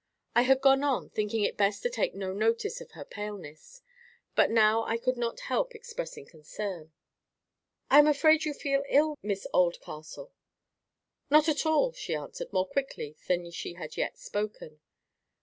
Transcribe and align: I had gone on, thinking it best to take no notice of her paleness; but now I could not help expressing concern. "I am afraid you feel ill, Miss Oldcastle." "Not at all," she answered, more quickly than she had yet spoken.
I 0.33 0.41
had 0.41 0.61
gone 0.61 0.83
on, 0.83 1.11
thinking 1.11 1.43
it 1.43 1.55
best 1.57 1.83
to 1.83 1.89
take 1.91 2.15
no 2.15 2.33
notice 2.33 2.81
of 2.81 2.93
her 2.93 3.05
paleness; 3.05 3.83
but 4.35 4.49
now 4.49 4.83
I 4.85 4.97
could 4.97 5.15
not 5.15 5.41
help 5.41 5.75
expressing 5.75 6.25
concern. 6.25 6.91
"I 7.91 7.99
am 7.99 8.07
afraid 8.07 8.43
you 8.43 8.55
feel 8.55 8.83
ill, 8.89 9.19
Miss 9.21 9.45
Oldcastle." 9.53 10.31
"Not 11.29 11.47
at 11.47 11.67
all," 11.67 11.91
she 11.93 12.15
answered, 12.15 12.51
more 12.51 12.67
quickly 12.67 13.15
than 13.27 13.51
she 13.51 13.73
had 13.75 13.95
yet 13.95 14.17
spoken. 14.17 14.79